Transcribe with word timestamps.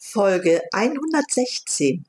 Folge 0.00 0.62
116 0.72 2.04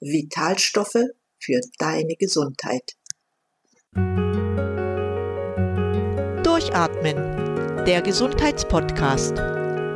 Vitalstoffe 0.00 1.04
für 1.38 1.60
deine 1.78 2.16
Gesundheit. 2.16 2.96
Durchatmen, 6.42 7.84
der 7.86 8.02
Gesundheitspodcast. 8.02 9.34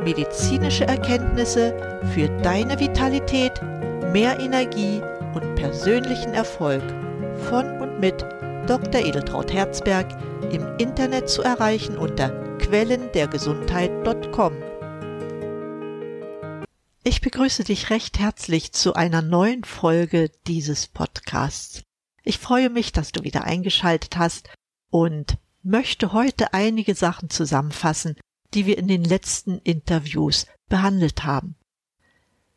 Medizinische 0.05 0.85
Erkenntnisse 0.85 1.75
für 2.13 2.29
deine 2.41 2.79
Vitalität, 2.79 3.61
mehr 4.13 4.39
Energie 4.39 5.01
und 5.35 5.55
persönlichen 5.55 6.33
Erfolg 6.33 6.81
von 7.49 7.81
und 7.81 7.99
mit 7.99 8.21
Dr. 8.67 9.05
Edeltraut 9.05 9.51
Herzberg 9.51 10.07
im 10.49 10.65
Internet 10.77 11.29
zu 11.29 11.41
erreichen 11.41 11.97
unter 11.97 12.29
quellendergesundheit.com. 12.59 14.72
Ich 17.05 17.19
begrüße 17.19 17.65
dich 17.65 17.89
recht 17.89 18.17
herzlich 18.17 18.71
zu 18.71 18.93
einer 18.93 19.21
neuen 19.21 19.65
Folge 19.65 20.31
dieses 20.47 20.87
Podcasts. 20.87 21.83
Ich 22.23 22.39
freue 22.39 22.69
mich, 22.69 22.93
dass 22.93 23.11
du 23.11 23.25
wieder 23.25 23.43
eingeschaltet 23.43 24.15
hast 24.15 24.49
und 24.89 25.37
möchte 25.63 26.13
heute 26.13 26.53
einige 26.53 26.95
Sachen 26.95 27.29
zusammenfassen, 27.29 28.15
die 28.53 28.65
wir 28.65 28.77
in 28.77 28.87
den 28.87 29.03
letzten 29.03 29.57
Interviews 29.59 30.47
behandelt 30.69 31.25
haben. 31.25 31.57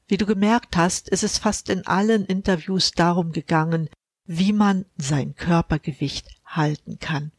Wie 0.06 0.16
du 0.16 0.27
gemerkt 0.27 0.76
hast, 0.76 1.09
ist 1.09 1.24
es 1.24 1.38
fast 1.38 1.68
in 1.68 1.84
allen 1.84 2.24
Interviews 2.24 2.92
darum 2.92 3.32
gegangen, 3.32 3.88
wie 4.26 4.52
man 4.52 4.84
sein 4.96 5.34
Körpergewicht 5.34 6.28
halten 6.45 7.01
kann. 7.01 7.32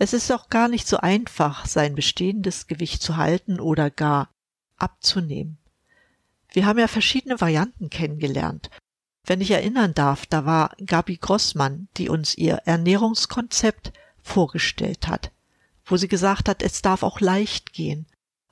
Es 0.00 0.12
ist 0.12 0.32
auch 0.32 0.48
gar 0.48 0.66
nicht 0.66 0.88
so 0.88 0.96
einfach, 0.96 1.66
sein 1.66 1.94
bestehendes 1.94 2.66
Gewicht 2.66 3.02
zu 3.02 3.16
halten 3.16 3.60
oder 3.60 3.88
gar 3.88 4.32
abzunehmen. 4.78 5.58
Wir 6.52 6.66
haben 6.66 6.78
ja 6.78 6.88
verschiedene 6.88 7.40
Varianten 7.40 7.90
kennengelernt. 7.90 8.70
Wenn 9.26 9.40
ich 9.40 9.50
erinnern 9.50 9.92
darf, 9.94 10.24
da 10.26 10.46
war 10.46 10.74
Gabi 10.84 11.16
Grossmann, 11.16 11.88
die 11.96 12.08
uns 12.08 12.36
ihr 12.36 12.62
Ernährungskonzept 12.64 13.92
vorgestellt 14.22 15.08
hat, 15.08 15.30
wo 15.84 15.96
sie 15.96 16.08
gesagt 16.08 16.48
hat, 16.48 16.62
es 16.62 16.80
darf 16.80 17.02
auch 17.02 17.20
leicht 17.20 17.72
gehen 17.72 18.06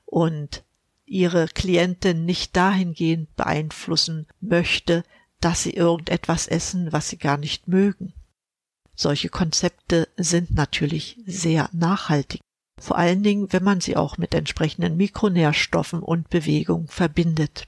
und 0.05 0.63
ihre 1.05 1.47
Klientin 1.47 2.25
nicht 2.25 2.55
dahingehend 2.55 3.35
beeinflussen 3.35 4.27
möchte, 4.41 5.03
dass 5.39 5.63
sie 5.63 5.71
irgendetwas 5.71 6.47
essen, 6.47 6.91
was 6.91 7.09
sie 7.09 7.17
gar 7.17 7.37
nicht 7.37 7.67
mögen. 7.67 8.13
Solche 8.95 9.29
Konzepte 9.29 10.07
sind 10.17 10.51
natürlich 10.55 11.19
sehr 11.25 11.69
nachhaltig, 11.71 12.41
vor 12.79 12.97
allen 12.97 13.23
Dingen, 13.23 13.51
wenn 13.51 13.63
man 13.63 13.81
sie 13.81 13.95
auch 13.95 14.17
mit 14.17 14.33
entsprechenden 14.33 14.97
Mikronährstoffen 14.97 16.01
und 16.01 16.29
Bewegung 16.29 16.87
verbindet. 16.87 17.67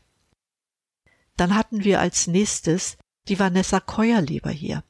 Dann 1.40 1.56
hatten 1.56 1.86
wir 1.86 2.02
als 2.02 2.28
nächstes 2.28 2.98
die 3.30 3.40
Vanessa 3.40 3.80
Keuerleber 3.80 4.50
hier. 4.50 4.84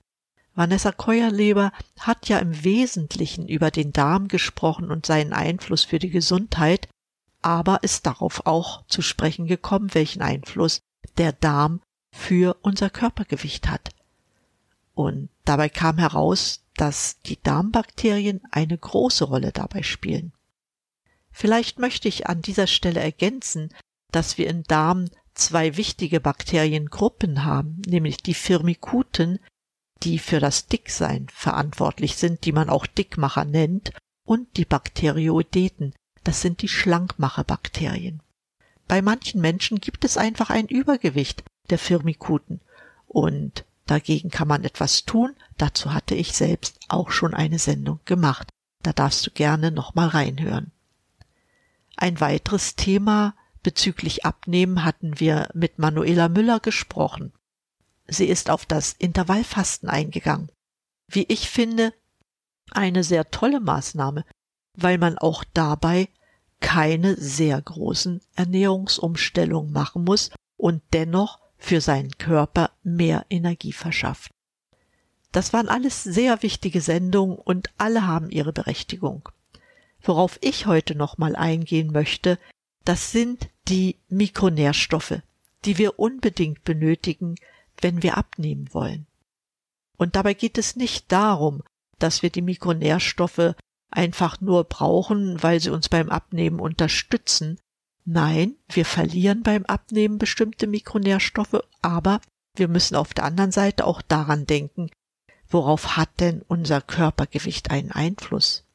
Vanessa 0.55 0.91
Keuerleber 0.91 1.71
hat 1.99 2.27
ja 2.27 2.39
im 2.39 2.63
Wesentlichen 2.63 3.47
über 3.47 3.69
den 3.69 3.93
Darm 3.93 4.27
gesprochen 4.27 4.89
und 4.89 5.05
seinen 5.05 5.31
Einfluss 5.31 5.83
für 5.83 5.99
die 5.99 6.09
Gesundheit, 6.09 6.89
aber 7.43 7.83
ist 7.83 8.07
darauf 8.07 8.47
auch 8.47 8.83
zu 8.87 9.03
sprechen 9.03 9.45
gekommen, 9.45 9.93
welchen 9.93 10.23
Einfluss 10.23 10.81
der 11.19 11.33
Darm 11.33 11.81
für 12.15 12.57
unser 12.63 12.89
Körpergewicht 12.89 13.69
hat. 13.69 13.91
Und 14.95 15.29
dabei 15.45 15.69
kam 15.69 15.99
heraus, 15.99 16.65
dass 16.73 17.21
die 17.21 17.39
Darmbakterien 17.43 18.41
eine 18.49 18.77
große 18.77 19.25
Rolle 19.25 19.51
dabei 19.51 19.83
spielen. 19.83 20.33
Vielleicht 21.31 21.77
möchte 21.77 22.07
ich 22.07 22.25
an 22.25 22.41
dieser 22.41 22.65
Stelle 22.65 23.01
ergänzen, 23.01 23.71
dass 24.11 24.39
wir 24.39 24.47
im 24.47 24.63
Darm 24.63 25.09
zwei 25.39 25.77
wichtige 25.77 26.19
Bakteriengruppen 26.19 27.45
haben, 27.45 27.81
nämlich 27.85 28.17
die 28.17 28.33
Firmikuten, 28.33 29.39
die 30.03 30.19
für 30.19 30.39
das 30.39 30.67
Dicksein 30.67 31.27
verantwortlich 31.33 32.15
sind, 32.15 32.45
die 32.45 32.51
man 32.51 32.69
auch 32.69 32.85
Dickmacher 32.85 33.45
nennt, 33.45 33.91
und 34.25 34.57
die 34.57 34.65
Bakterioideten, 34.65 35.93
das 36.23 36.41
sind 36.41 36.61
die 36.61 36.67
Schlankmacherbakterien. 36.67 38.21
Bei 38.87 39.01
manchen 39.01 39.41
Menschen 39.41 39.79
gibt 39.79 40.05
es 40.05 40.17
einfach 40.17 40.49
ein 40.49 40.67
Übergewicht 40.67 41.43
der 41.69 41.79
Firmikuten 41.79 42.59
und 43.07 43.65
dagegen 43.87 44.29
kann 44.29 44.47
man 44.47 44.63
etwas 44.63 45.05
tun, 45.05 45.35
dazu 45.57 45.93
hatte 45.93 46.15
ich 46.15 46.33
selbst 46.33 46.79
auch 46.89 47.11
schon 47.11 47.33
eine 47.33 47.59
Sendung 47.59 47.99
gemacht. 48.05 48.49
Da 48.83 48.93
darfst 48.93 49.25
du 49.25 49.31
gerne 49.31 49.71
nochmal 49.71 50.09
reinhören. 50.09 50.71
Ein 51.97 52.19
weiteres 52.19 52.75
Thema 52.75 53.33
Bezüglich 53.63 54.25
Abnehmen 54.25 54.83
hatten 54.83 55.19
wir 55.19 55.49
mit 55.53 55.79
Manuela 55.79 56.29
Müller 56.29 56.59
gesprochen. 56.59 57.33
Sie 58.07 58.25
ist 58.25 58.49
auf 58.49 58.65
das 58.65 58.93
Intervallfasten 58.93 59.89
eingegangen. 59.89 60.49
Wie 61.07 61.25
ich 61.27 61.49
finde, 61.49 61.93
eine 62.71 63.03
sehr 63.03 63.29
tolle 63.29 63.59
Maßnahme, 63.59 64.25
weil 64.77 64.97
man 64.97 65.17
auch 65.17 65.43
dabei 65.53 66.07
keine 66.61 67.15
sehr 67.15 67.61
großen 67.61 68.21
Ernährungsumstellungen 68.35 69.71
machen 69.71 70.03
muss 70.03 70.31
und 70.57 70.81
dennoch 70.93 71.39
für 71.57 71.81
seinen 71.81 72.17
Körper 72.17 72.71
mehr 72.83 73.25
Energie 73.29 73.73
verschafft. 73.73 74.31
Das 75.31 75.53
waren 75.53 75.69
alles 75.69 76.03
sehr 76.03 76.41
wichtige 76.41 76.81
Sendungen 76.81 77.37
und 77.37 77.69
alle 77.77 78.07
haben 78.07 78.29
ihre 78.29 78.53
Berechtigung. 78.53 79.29
Worauf 80.01 80.39
ich 80.41 80.65
heute 80.65 80.95
nochmal 80.95 81.35
eingehen 81.35 81.91
möchte, 81.91 82.39
das 82.85 83.11
sind 83.11 83.49
die 83.67 83.97
Mikronährstoffe, 84.09 85.21
die 85.65 85.77
wir 85.77 85.99
unbedingt 85.99 86.63
benötigen, 86.63 87.35
wenn 87.81 88.03
wir 88.03 88.17
abnehmen 88.17 88.73
wollen. 88.73 89.05
Und 89.97 90.15
dabei 90.15 90.33
geht 90.33 90.57
es 90.57 90.75
nicht 90.75 91.11
darum, 91.11 91.61
dass 91.99 92.23
wir 92.23 92.29
die 92.29 92.41
Mikronährstoffe 92.41 93.55
einfach 93.91 94.39
nur 94.39 94.63
brauchen, 94.63 95.41
weil 95.43 95.59
sie 95.59 95.71
uns 95.71 95.89
beim 95.89 96.09
Abnehmen 96.09 96.59
unterstützen. 96.59 97.59
Nein, 98.05 98.55
wir 98.69 98.85
verlieren 98.85 99.43
beim 99.43 99.65
Abnehmen 99.65 100.17
bestimmte 100.17 100.67
Mikronährstoffe, 100.67 101.61
aber 101.81 102.21
wir 102.55 102.67
müssen 102.67 102.95
auf 102.95 103.13
der 103.13 103.25
anderen 103.25 103.51
Seite 103.51 103.85
auch 103.85 104.01
daran 104.01 104.45
denken, 104.45 104.89
worauf 105.47 105.97
hat 105.97 106.19
denn 106.19 106.43
unser 106.47 106.81
Körpergewicht 106.81 107.71
einen 107.71 107.91
Einfluss? 107.91 108.65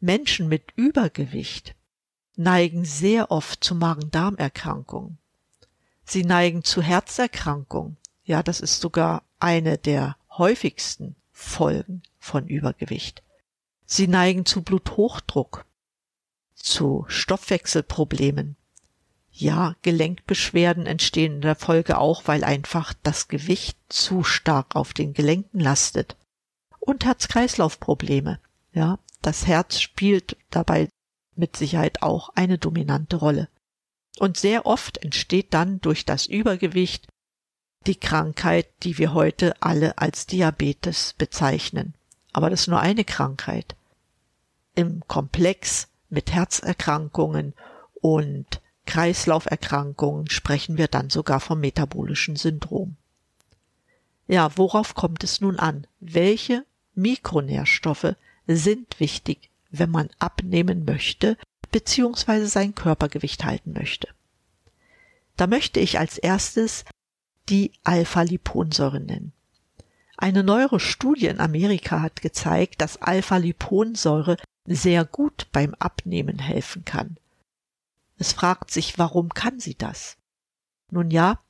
Menschen 0.00 0.48
mit 0.48 0.72
Übergewicht 0.76 1.74
neigen 2.36 2.84
sehr 2.84 3.30
oft 3.30 3.62
zu 3.62 3.74
Magen-Darm-Erkrankungen. 3.74 5.18
Sie 6.04 6.24
neigen 6.24 6.64
zu 6.64 6.82
Herzerkrankungen. 6.82 7.96
Ja, 8.24 8.42
das 8.42 8.60
ist 8.60 8.80
sogar 8.80 9.22
eine 9.38 9.78
der 9.78 10.16
häufigsten 10.30 11.16
Folgen 11.32 12.02
von 12.18 12.46
Übergewicht. 12.46 13.22
Sie 13.86 14.08
neigen 14.08 14.46
zu 14.46 14.62
Bluthochdruck, 14.62 15.66
zu 16.54 17.04
Stoffwechselproblemen. 17.08 18.56
Ja, 19.30 19.74
Gelenkbeschwerden 19.82 20.86
entstehen 20.86 21.34
in 21.34 21.40
der 21.40 21.56
Folge 21.56 21.98
auch, 21.98 22.22
weil 22.26 22.44
einfach 22.44 22.94
das 23.02 23.28
Gewicht 23.28 23.76
zu 23.88 24.22
stark 24.22 24.76
auf 24.76 24.92
den 24.92 25.12
Gelenken 25.12 25.60
lastet. 25.60 26.16
Und 26.78 27.04
Herz-Kreislauf-Probleme. 27.04 28.38
Ja, 28.72 28.98
das 29.22 29.46
Herz 29.46 29.80
spielt 29.80 30.36
dabei 30.50 30.88
mit 31.36 31.56
Sicherheit 31.56 32.02
auch 32.02 32.30
eine 32.34 32.58
dominante 32.58 33.16
Rolle. 33.16 33.48
Und 34.18 34.36
sehr 34.36 34.66
oft 34.66 34.98
entsteht 34.98 35.52
dann 35.54 35.80
durch 35.80 36.04
das 36.04 36.26
Übergewicht 36.26 37.08
die 37.86 37.96
Krankheit, 37.96 38.68
die 38.82 38.98
wir 38.98 39.12
heute 39.12 39.54
alle 39.60 39.98
als 39.98 40.26
Diabetes 40.26 41.14
bezeichnen. 41.18 41.94
Aber 42.32 42.50
das 42.50 42.62
ist 42.62 42.68
nur 42.68 42.80
eine 42.80 43.04
Krankheit. 43.04 43.76
Im 44.74 45.02
Komplex 45.06 45.88
mit 46.08 46.32
Herzerkrankungen 46.32 47.54
und 48.00 48.60
Kreislauferkrankungen 48.86 50.30
sprechen 50.30 50.78
wir 50.78 50.88
dann 50.88 51.10
sogar 51.10 51.40
vom 51.40 51.60
metabolischen 51.60 52.36
Syndrom. 52.36 52.96
Ja, 54.26 54.56
worauf 54.56 54.94
kommt 54.94 55.24
es 55.24 55.40
nun 55.40 55.58
an? 55.58 55.86
Welche 56.00 56.64
Mikronährstoffe 56.94 58.16
sind 58.46 59.00
wichtig 59.00 59.50
wenn 59.78 59.90
man 59.90 60.08
abnehmen 60.18 60.84
möchte 60.84 61.36
bzw. 61.70 62.44
sein 62.44 62.74
Körpergewicht 62.74 63.44
halten 63.44 63.72
möchte. 63.72 64.08
Da 65.36 65.46
möchte 65.46 65.80
ich 65.80 65.98
als 65.98 66.18
erstes 66.18 66.84
die 67.48 67.72
Alpha-Liponsäure 67.82 69.00
nennen. 69.00 69.32
Eine 70.16 70.44
neuere 70.44 70.78
Studie 70.78 71.26
in 71.26 71.40
Amerika 71.40 72.00
hat 72.00 72.22
gezeigt, 72.22 72.80
dass 72.80 73.02
Alpha-Liponsäure 73.02 74.36
sehr 74.64 75.04
gut 75.04 75.48
beim 75.52 75.74
Abnehmen 75.74 76.38
helfen 76.38 76.84
kann. 76.84 77.16
Es 78.16 78.32
fragt 78.32 78.70
sich, 78.70 78.96
warum 78.98 79.30
kann 79.30 79.58
sie 79.58 79.74
das? 79.74 80.16
Nun 80.92 81.10
ja, 81.10 81.40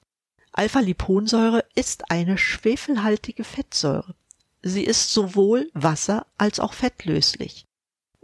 Alpha-Liponsäure 0.52 1.64
ist 1.74 2.10
eine 2.10 2.38
schwefelhaltige 2.38 3.44
Fettsäure. 3.44 4.14
Sie 4.62 4.84
ist 4.84 5.12
sowohl 5.12 5.70
wasser- 5.74 6.26
als 6.38 6.58
auch 6.58 6.72
fettlöslich 6.72 7.66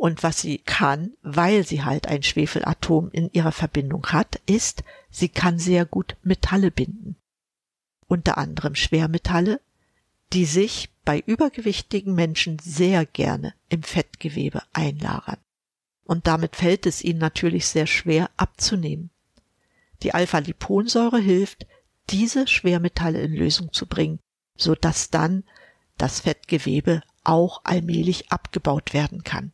Und 0.00 0.22
was 0.22 0.40
sie 0.40 0.56
kann, 0.56 1.12
weil 1.20 1.66
sie 1.66 1.84
halt 1.84 2.06
ein 2.06 2.22
Schwefelatom 2.22 3.10
in 3.12 3.30
ihrer 3.34 3.52
Verbindung 3.52 4.06
hat, 4.06 4.40
ist, 4.46 4.82
sie 5.10 5.28
kann 5.28 5.58
sehr 5.58 5.84
gut 5.84 6.16
Metalle 6.22 6.70
binden. 6.70 7.16
Unter 8.08 8.38
anderem 8.38 8.76
Schwermetalle, 8.76 9.60
die 10.32 10.46
sich 10.46 10.88
bei 11.04 11.20
übergewichtigen 11.20 12.14
Menschen 12.14 12.58
sehr 12.60 13.04
gerne 13.04 13.52
im 13.68 13.82
Fettgewebe 13.82 14.62
einlagern. 14.72 15.36
Und 16.04 16.26
damit 16.26 16.56
fällt 16.56 16.86
es 16.86 17.04
ihnen 17.04 17.18
natürlich 17.18 17.66
sehr 17.66 17.86
schwer 17.86 18.30
abzunehmen. 18.38 19.10
Die 20.02 20.14
Alpha-Liponsäure 20.14 21.18
hilft, 21.18 21.66
diese 22.08 22.46
Schwermetalle 22.46 23.20
in 23.20 23.34
Lösung 23.34 23.70
zu 23.74 23.84
bringen, 23.84 24.18
so 24.56 24.74
dass 24.74 25.10
dann 25.10 25.44
das 25.98 26.20
Fettgewebe 26.20 27.02
auch 27.22 27.60
allmählich 27.64 28.32
abgebaut 28.32 28.94
werden 28.94 29.24
kann. 29.24 29.52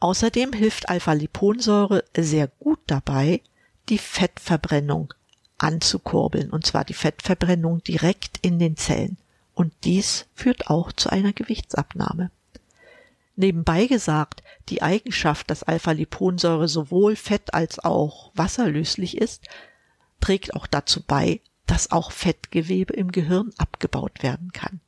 Außerdem 0.00 0.54
hilft 0.54 0.88
Alpha-Liponsäure 0.88 2.04
sehr 2.16 2.48
gut 2.58 2.80
dabei, 2.86 3.42
die 3.90 3.98
Fettverbrennung 3.98 5.12
anzukurbeln, 5.58 6.50
und 6.50 6.66
zwar 6.66 6.84
die 6.84 6.94
Fettverbrennung 6.94 7.82
direkt 7.84 8.38
in 8.40 8.58
den 8.58 8.78
Zellen. 8.78 9.18
Und 9.54 9.74
dies 9.84 10.26
führt 10.34 10.68
auch 10.68 10.92
zu 10.92 11.10
einer 11.10 11.34
Gewichtsabnahme. 11.34 12.30
Nebenbei 13.36 13.86
gesagt, 13.86 14.42
die 14.70 14.82
Eigenschaft, 14.82 15.50
dass 15.50 15.62
Alpha-Liponsäure 15.62 16.66
sowohl 16.66 17.14
fett 17.14 17.52
als 17.52 17.78
auch 17.78 18.30
wasserlöslich 18.34 19.18
ist, 19.18 19.48
trägt 20.20 20.54
auch 20.54 20.66
dazu 20.66 21.02
bei, 21.06 21.40
dass 21.66 21.92
auch 21.92 22.10
Fettgewebe 22.10 22.94
im 22.94 23.12
Gehirn 23.12 23.52
abgebaut 23.58 24.22
werden 24.22 24.52
kann. 24.52 24.80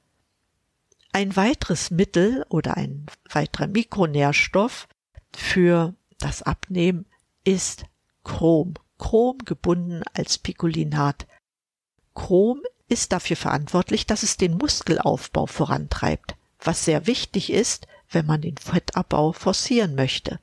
Ein 1.12 1.37
weiteres 1.37 1.91
Mittel 1.91 2.47
oder 2.49 2.76
ein 2.76 3.06
weiterer 3.31 3.67
Mikronährstoff 3.67 4.88
für 5.37 5.94
das 6.19 6.43
Abnehmen 6.43 7.06
ist 7.44 7.84
Chrom. 8.25 8.75
Chrom 8.99 9.38
gebunden 9.38 10.02
als 10.14 10.38
Picolinat. 10.38 11.26
Chrom 12.14 12.61
ist 12.88 13.12
dafür 13.12 13.37
verantwortlich, 13.37 14.06
dass 14.06 14.23
es 14.23 14.37
den 14.37 14.56
Muskelaufbau 14.58 15.46
vorantreibt, 15.46 16.37
was 16.61 16.84
sehr 16.84 17.06
wichtig 17.06 17.50
ist, 17.50 17.87
wenn 18.11 18.26
man 18.26 18.43
den 18.43 18.58
Fettabbau 18.58 19.32
forcieren 19.32 19.94
möchte. 19.94 20.38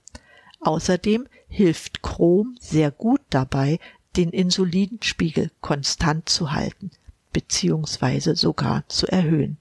Außerdem 0.61 1.27
hilft 1.47 2.01
Chrom 2.01 2.57
sehr 2.59 2.91
gut 2.91 3.21
dabei, 3.29 3.79
den 4.15 4.31
Insulinspiegel 4.31 5.51
konstant 5.61 6.27
zu 6.27 6.51
halten 6.51 6.91
bzw. 7.31 8.33
sogar 8.33 8.83
zu 8.87 9.07
erhöhen. 9.07 9.57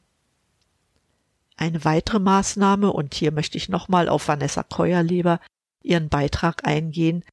Eine 1.59 1.85
weitere 1.85 2.21
Maßnahme, 2.21 2.93
und 2.93 3.15
hier 3.15 3.33
möchte 3.33 3.59
ich 3.59 3.69
nochmal 3.69 4.09
auf 4.09 4.29
Vanessa 4.29 4.63
Keuerleber 4.63 5.41
ihren 5.83 6.09
Beitrag 6.09 6.65
eingehen, 6.65 7.25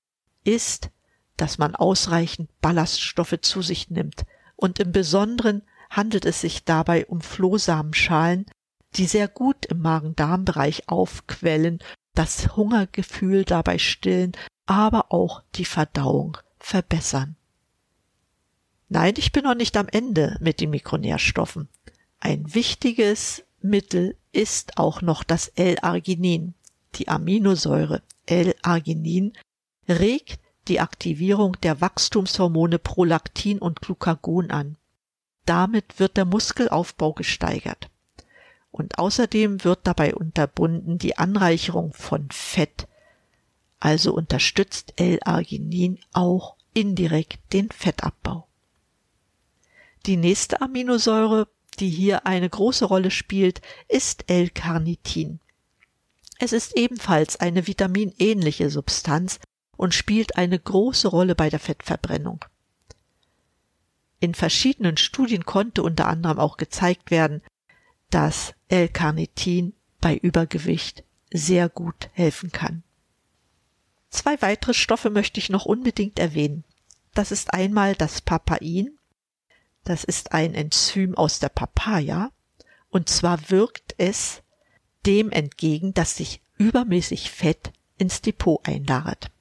ist, 0.44 0.90
dass 1.38 1.60
man 1.60 1.76
ausreichend 1.76 2.50
Ballaststoffe 2.60 3.38
zu 3.42 3.62
sich 3.62 3.92
nimmt. 3.92 4.26
Und 4.56 4.80
im 4.80 4.92
Besonderen 4.92 5.62
handelt 5.92 6.26
es 6.26 6.42
sich 6.42 6.64
dabei 6.64 7.06
um 7.06 7.22
Flohsamenschalen, 7.22 8.48
die 8.96 9.06
sehr 9.06 9.28
gut 9.28 9.68
im 9.68 9.82
Magen-Darm-Bereich 9.84 10.90
aufquellen, 10.90 11.80
das 12.16 12.56
Hungergefühl 12.56 13.46
dabei 13.46 13.78
stillen, 13.78 14.32
aber 14.66 15.12
auch 15.12 15.44
die 15.54 15.66
Verdauung 15.66 16.38
verbessern. 16.58 17.36
Nein, 18.90 19.14
ich 19.18 19.32
bin 19.32 19.44
noch 19.44 19.56
nicht 19.56 19.78
am 19.78 19.88
Ende 19.88 20.38
mit 20.40 20.62
den 20.62 20.72
Mikronährstoffen. 20.72 21.70
Ein 22.20 22.56
wichtiges 22.56 23.44
Mittel 23.70 24.16
ist 24.32 24.78
auch 24.78 25.02
noch 25.02 25.24
das 25.24 25.48
L-Arginin. 25.50 26.54
Die 26.96 27.08
Aminosäure 27.08 28.02
L-Arginin 28.26 29.34
regt 29.88 30.40
die 30.68 30.80
Aktivierung 30.80 31.58
der 31.62 31.82
Wachstumshormone 31.82 32.80
Prolaktin 32.80 33.60
und 33.60 33.82
Glucagon 33.82 34.52
an. 34.52 34.78
Damit 35.46 36.00
wird 36.00 36.18
der 36.18 36.26
Muskelaufbau 36.26 37.14
gesteigert. 37.14 37.90
Und 38.72 38.98
außerdem 38.98 39.64
wird 39.64 39.80
dabei 39.84 40.16
unterbunden 40.16 40.98
die 40.98 41.18
Anreicherung 41.18 41.94
von 41.94 42.30
Fett. 42.32 42.88
Also 43.80 44.14
unterstützt 44.14 44.94
L-Arginin 44.98 46.00
auch 46.14 46.56
indirekt 46.74 47.40
den 47.54 47.70
Fettabbau. 47.70 48.48
Die 50.06 50.18
nächste 50.18 50.62
Aminosäure, 50.62 51.48
die 51.76 51.90
hier 51.90 52.26
eine 52.26 52.50
große 52.50 52.86
Rolle 52.86 53.12
spielt, 53.12 53.62
ist 53.88 54.26
L-Carnitin. 54.28 55.40
Es 56.40 56.54
ist 56.54 56.76
ebenfalls 56.76 57.40
eine 57.40 57.68
vitaminähnliche 57.68 58.70
Substanz 58.70 59.40
und 59.78 59.94
spielt 59.94 60.38
eine 60.38 60.60
große 60.60 61.08
Rolle 61.08 61.36
bei 61.36 61.50
der 61.50 61.60
Fettverbrennung. 61.60 62.44
In 64.20 64.34
verschiedenen 64.34 64.98
Studien 64.98 65.46
konnte 65.46 65.84
unter 65.84 66.08
anderem 66.08 66.40
auch 66.40 66.58
gezeigt 66.58 67.12
werden, 67.12 67.42
dass 68.10 68.54
L-Carnitin 68.70 69.74
bei 70.02 70.16
Übergewicht 70.16 71.04
sehr 71.32 71.70
gut 71.70 72.10
helfen 72.14 72.52
kann. 72.52 72.84
Zwei 74.10 74.42
weitere 74.42 74.74
Stoffe 74.74 75.10
möchte 75.10 75.40
ich 75.40 75.50
noch 75.50 75.66
unbedingt 75.66 76.20
erwähnen. 76.20 76.64
Das 77.14 77.32
ist 77.32 77.54
einmal 77.54 77.96
das 77.96 78.22
Papain. 78.22 78.98
Das 79.86 80.04
ist 80.04 80.34
ein 80.34 80.54
Enzym 80.54 81.16
aus 81.16 81.40
der 81.40 81.50
Papaya. 81.50 82.32
Und 82.90 83.08
zwar 83.08 83.50
wirkt 83.50 83.96
es 83.98 84.42
dem 85.06 85.32
entgegen, 85.32 85.94
dass 85.94 86.18
sich 86.18 86.42
übermäßig 86.58 87.32
Fett 87.32 87.72
ins 87.98 88.22
Depot 88.22 88.68
einlagert. 88.68 89.32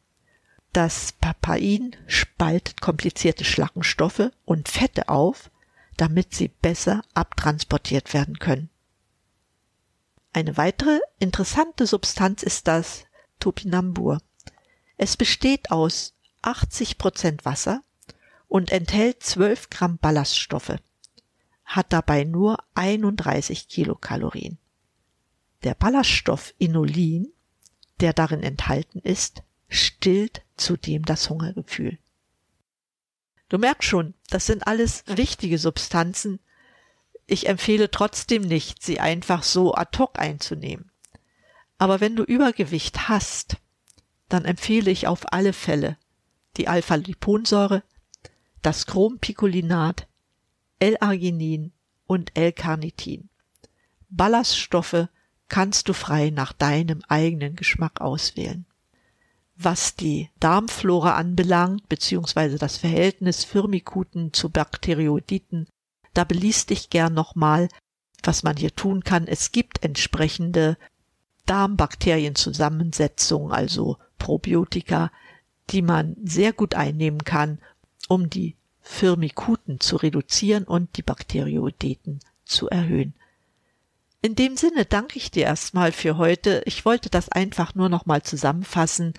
Das 0.73 1.13
Papain 1.13 1.97
spaltet 2.07 2.81
komplizierte 2.81 3.45
Schlackenstoffe 3.45 4.31
und 4.45 4.69
Fette 4.69 5.09
auf, 5.09 5.51
damit 5.97 6.35
sie 6.35 6.49
besser 6.49 7.03
abtransportiert 7.15 8.13
werden 8.13 8.39
können. 8.39 8.69
Eine 10.33 10.57
weitere 10.57 10.99
interessante 11.21 11.87
Substanz 11.87 12.43
ist 12.43 12.67
das 12.67 13.05
Topinambur. 13.39 14.21
Es 14.97 15.17
besteht 15.17 15.71
aus 15.71 16.15
80 16.43 16.99
Prozent 16.99 17.45
Wasser 17.45 17.83
und 18.55 18.71
enthält 18.71 19.21
12 19.21 19.69
Gramm 19.69 19.99
Ballaststoffe, 19.99 20.77
hat 21.65 21.93
dabei 21.93 22.23
nur 22.23 22.59
31 22.75 23.67
Kilokalorien. 23.67 24.59
Der 25.65 25.75
Ballaststoff 25.75 26.55
Inulin, 26.59 27.33
der 27.99 28.13
darin 28.13 28.45
enthalten 28.45 29.01
ist, 29.01 29.43
stillt 29.67 30.43
zudem 30.57 31.05
das 31.05 31.29
Hungergefühl. 31.31 31.99
Du 33.49 33.59
merkst 33.59 33.89
schon, 33.89 34.15
das 34.31 34.47
sind 34.47 34.69
alles 34.69 35.03
wichtige 35.09 35.59
Substanzen. 35.59 36.39
Ich 37.27 37.49
empfehle 37.49 37.91
trotzdem 37.91 38.43
nicht, 38.43 38.85
sie 38.85 39.01
einfach 39.01 39.43
so 39.43 39.75
ad 39.75 39.99
hoc 39.99 40.17
einzunehmen. 40.21 40.93
Aber 41.77 42.01
wenn 42.01 42.15
du 42.15 42.23
Übergewicht 42.23 43.09
hast, 43.09 43.57
dann 44.29 44.45
empfehle 44.45 44.93
ich 44.93 45.09
auf 45.09 45.33
alle 45.33 45.53
Fälle 45.53 45.99
die 46.57 46.69
Alpha-Liponsäure, 46.69 47.83
das 48.65 48.87
Chrompikolinat, 48.87 50.09
L-Arginin 50.79 51.73
und 52.07 52.31
L-Carnitin. 52.35 53.29
Ballaststoffe 54.09 55.09
kannst 55.49 55.89
du 55.89 55.93
frei 55.93 56.31
nach 56.31 56.55
deinem 56.55 57.03
eigenen 57.09 57.57
Geschmack 57.57 58.01
auswählen. 58.01 58.65
Was 59.57 59.97
die 59.97 60.31
Darmflora 60.41 61.15
anbelangt, 61.15 61.91
beziehungsweise 61.91 62.57
das 62.59 62.79
Verhältnis 62.79 63.45
Firmikuten 63.45 64.33
zu 64.33 64.49
Bakterioditen, 64.49 65.69
da 66.15 66.25
beließ 66.25 66.65
dich 66.67 66.89
gern 66.89 67.13
nochmal, 67.13 67.69
was 68.23 68.45
man 68.45 68.57
hier 68.57 68.75
tun 68.75 69.05
kann. 69.05 69.27
Es 69.27 69.53
gibt 69.53 69.85
entsprechende 69.85 70.79
Darmbakterienzusammensetzungen, 71.45 73.53
also 73.53 73.99
Probiotika, 74.19 75.13
die 75.71 75.83
man 75.83 76.17
sehr 76.25 76.55
gut 76.55 76.75
einnehmen 76.75 77.25
kann, 77.25 77.59
um 78.09 78.31
die 78.31 78.57
Firmikuten 78.81 79.81
zu 79.81 79.97
reduzieren 79.97 80.65
und 80.65 80.97
die 80.97 81.03
Bakteriodeten 81.03 82.21
zu 82.45 82.69
erhöhen. 82.69 83.15
In 84.21 84.35
dem 84.35 84.57
Sinne 84.57 84.85
danke 84.85 85.19
ich 85.19 85.31
dir 85.31 85.45
erstmal 85.45 85.93
für 85.93 86.17
heute. 86.17 86.63
Ich 86.67 86.85
wollte 86.85 87.11
das 87.11 87.29
einfach 87.29 87.75
nur 87.75 87.89
nochmal 87.89 88.23
zusammenfassen, 88.23 89.15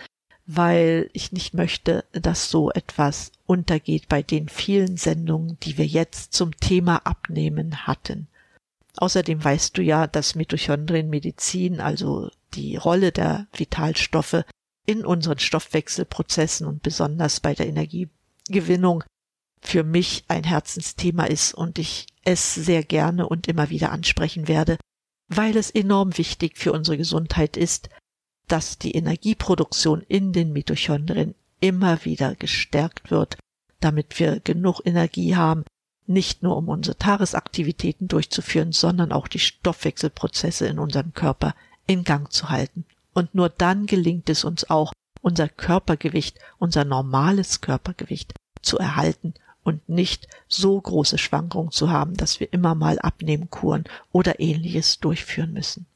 weil 0.48 1.10
ich 1.14 1.32
nicht 1.32 1.54
möchte, 1.54 2.06
dass 2.12 2.50
so 2.50 2.72
etwas 2.72 3.32
untergeht 3.46 4.08
bei 4.08 4.24
den 4.24 4.50
vielen 4.50 4.98
Sendungen, 4.98 5.58
die 5.62 5.78
wir 5.78 5.86
jetzt 5.86 6.34
zum 6.34 6.56
Thema 6.58 6.98
Abnehmen 7.06 7.88
hatten. 7.88 8.28
Außerdem 8.98 9.44
weißt 9.44 9.78
du 9.78 9.82
ja, 9.82 10.08
dass 10.08 10.36
Mitochondrienmedizin, 10.36 11.82
also 11.82 12.30
die 12.54 12.76
Rolle 12.76 13.12
der 13.12 13.48
Vitalstoffe 13.54 14.44
in 14.86 15.06
unseren 15.06 15.40
Stoffwechselprozessen 15.40 16.66
und 16.66 16.82
besonders 16.82 17.40
bei 17.40 17.54
der 17.54 17.68
Energiegewinnung 18.48 19.04
für 19.62 19.84
mich 19.84 20.26
ein 20.28 20.44
Herzensthema 20.44 21.26
ist 21.26 21.54
und 21.54 21.80
ich 21.80 22.08
es 22.24 22.54
sehr 22.54 22.84
gerne 22.84 23.28
und 23.28 23.48
immer 23.48 23.70
wieder 23.70 23.92
ansprechen 23.92 24.48
werde, 24.48 24.78
weil 25.28 25.58
es 25.58 25.72
enorm 25.72 26.18
wichtig 26.18 26.58
für 26.58 26.72
unsere 26.72 26.98
Gesundheit 26.98 27.58
ist, 27.58 27.90
dass 28.48 28.78
die 28.78 28.92
Energieproduktion 28.92 30.02
in 30.02 30.34
den 30.34 30.54
Mitochondrien 30.54 31.34
immer 31.60 32.06
wieder 32.06 32.36
gestärkt 32.36 33.10
wird, 33.10 33.38
damit 33.80 34.20
wir 34.20 34.40
genug 34.40 34.82
Energie 34.86 35.36
haben, 35.36 35.64
nicht 36.06 36.44
nur 36.44 36.56
um 36.58 36.70
unsere 36.70 36.98
Tagesaktivitäten 36.98 38.08
durchzuführen, 38.08 38.72
sondern 38.72 39.12
auch 39.12 39.28
die 39.28 39.40
Stoffwechselprozesse 39.40 40.68
in 40.68 40.78
unserem 40.78 41.14
Körper 41.14 41.56
in 41.88 42.04
Gang 42.04 42.32
zu 42.32 42.50
halten. 42.50 42.86
Und 43.14 43.34
nur 43.34 43.50
dann 43.50 43.88
gelingt 43.88 44.30
es 44.30 44.44
uns 44.44 44.70
auch, 44.70 44.94
unser 45.26 45.50
Körpergewicht, 45.50 46.38
unser 46.60 46.86
normales 46.86 47.60
Körpergewicht 47.60 48.36
zu 48.62 48.78
erhalten 48.78 49.34
und 49.64 49.90
nicht 49.90 50.28
so 50.48 50.80
große 50.80 51.18
Schwankungen 51.18 51.72
zu 51.72 51.90
haben, 51.90 52.16
dass 52.16 52.40
wir 52.40 52.54
immer 52.54 52.76
mal 52.76 53.00
Abnehmkuren 53.00 53.86
oder 54.12 54.40
ähnliches 54.40 55.00
durchführen 55.00 55.52
müssen. 55.52 55.88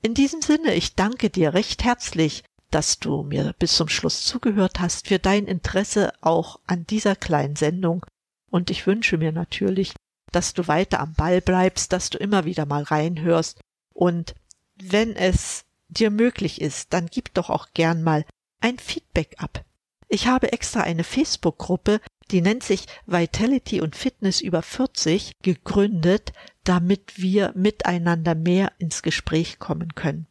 In 0.00 0.14
diesem 0.14 0.42
Sinne, 0.42 0.74
ich 0.74 0.94
danke 0.94 1.28
dir 1.28 1.54
recht 1.54 1.82
herzlich, 1.82 2.44
dass 2.70 3.00
du 3.00 3.24
mir 3.24 3.52
bis 3.58 3.74
zum 3.74 3.88
Schluss 3.88 4.24
zugehört 4.24 4.78
hast, 4.78 5.08
für 5.08 5.18
dein 5.18 5.46
Interesse 5.46 6.12
auch 6.20 6.60
an 6.68 6.86
dieser 6.86 7.16
kleinen 7.16 7.56
Sendung 7.56 8.06
und 8.48 8.70
ich 8.70 8.86
wünsche 8.86 9.18
mir 9.18 9.32
natürlich, 9.32 9.92
dass 10.30 10.54
du 10.54 10.68
weiter 10.68 11.00
am 11.00 11.14
Ball 11.14 11.40
bleibst, 11.40 11.92
dass 11.92 12.10
du 12.10 12.18
immer 12.18 12.44
wieder 12.44 12.64
mal 12.64 12.84
reinhörst 12.84 13.60
und 13.92 14.36
wenn 14.76 15.16
es 15.16 15.64
dir 15.88 16.10
möglich 16.10 16.60
ist, 16.60 16.92
dann 16.92 17.06
gib 17.06 17.34
doch 17.34 17.50
auch 17.50 17.68
gern 17.74 18.02
mal 18.04 18.24
ein 18.60 18.78
Feedback 18.78 19.36
ab. 19.38 19.64
Ich 20.08 20.26
habe 20.26 20.52
extra 20.52 20.80
eine 20.80 21.04
Facebook-Gruppe, 21.04 22.00
die 22.30 22.40
nennt 22.40 22.62
sich 22.62 22.86
Vitality 23.06 23.80
und 23.80 23.96
Fitness 23.96 24.40
über 24.40 24.62
40 24.62 25.32
gegründet, 25.42 26.32
damit 26.64 27.20
wir 27.20 27.52
miteinander 27.54 28.34
mehr 28.34 28.72
ins 28.78 29.02
Gespräch 29.02 29.58
kommen 29.58 29.94
können. 29.94 30.26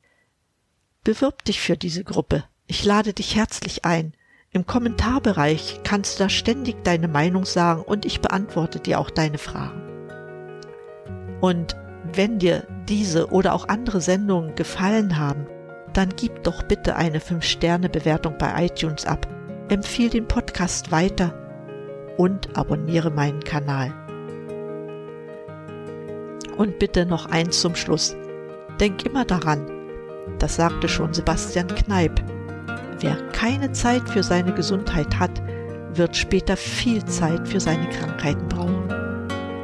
Bewirb 1.03 1.45
dich 1.45 1.61
für 1.61 1.77
diese 1.77 2.03
Gruppe. 2.03 2.45
Ich 2.67 2.83
lade 2.83 3.13
dich 3.13 3.35
herzlich 3.35 3.85
ein. 3.85 4.13
Im 4.51 4.65
Kommentarbereich 4.65 5.81
kannst 5.83 6.19
du 6.19 6.23
da 6.23 6.29
ständig 6.29 6.83
deine 6.83 7.07
Meinung 7.07 7.45
sagen 7.45 7.81
und 7.81 8.05
ich 8.05 8.21
beantworte 8.21 8.79
dir 8.79 8.99
auch 8.99 9.09
deine 9.09 9.37
Fragen. 9.37 9.81
Und 11.41 11.75
wenn 12.13 12.39
dir 12.39 12.65
diese 12.87 13.27
oder 13.31 13.53
auch 13.53 13.67
andere 13.67 14.01
Sendungen 14.01 14.55
gefallen 14.55 15.17
haben, 15.17 15.47
dann 15.95 16.09
gib 16.17 16.43
doch 16.43 16.61
bitte 16.63 16.97
eine 16.97 17.19
5-Sterne-Bewertung 17.19 18.37
bei 18.37 18.65
iTunes 18.65 19.05
ab, 19.05 19.25
empfiehl 19.69 20.09
den 20.09 20.27
Podcast 20.27 20.91
weiter 20.91 21.33
und 22.17 22.55
abonniere 22.57 23.09
meinen 23.09 23.41
Kanal. 23.43 23.93
Und 26.57 26.79
bitte 26.79 27.05
noch 27.05 27.27
eins 27.27 27.61
zum 27.61 27.75
Schluss. 27.75 28.15
Denk 28.79 29.05
immer 29.05 29.23
daran, 29.23 29.65
das 30.39 30.57
sagte 30.57 30.89
schon 30.89 31.13
Sebastian 31.13 31.67
Kneip, 31.67 32.21
wer 32.99 33.15
keine 33.31 33.71
Zeit 33.71 34.07
für 34.09 34.23
seine 34.23 34.53
Gesundheit 34.53 35.17
hat, 35.17 35.41
wird 35.93 36.15
später 36.15 36.57
viel 36.57 37.03
Zeit 37.05 37.47
für 37.47 37.61
seine 37.61 37.89
Krankheiten 37.89 38.49
brauchen. 38.49 38.89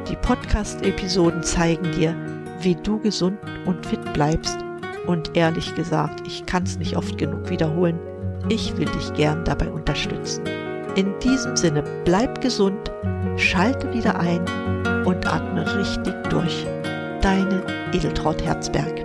Die 0.08 0.16
Podcast-Episoden 0.16 1.42
zeigen 1.42 1.92
dir, 1.92 2.16
wie 2.60 2.74
du 2.74 2.98
gesund 3.00 3.38
und 3.66 3.84
fit 3.84 4.12
bleibst 4.14 4.56
und 5.06 5.36
ehrlich 5.36 5.74
gesagt, 5.74 6.26
ich 6.26 6.46
kann 6.46 6.64
es 6.64 6.78
nicht 6.78 6.96
oft 6.96 7.18
genug 7.18 7.48
wiederholen, 7.50 7.98
ich 8.48 8.76
will 8.76 8.86
dich 8.86 9.12
gern 9.14 9.44
dabei 9.44 9.70
unterstützen. 9.70 10.44
In 10.96 11.18
diesem 11.20 11.56
Sinne, 11.56 11.82
bleib 12.04 12.40
gesund, 12.40 12.90
schalte 13.36 13.92
wieder 13.92 14.18
ein 14.18 14.40
und 15.04 15.26
atme 15.26 15.64
richtig 15.78 16.14
durch. 16.28 16.66
Deine 17.22 17.62
Edeltraut 17.92 18.42
Herzberg. 18.42 19.01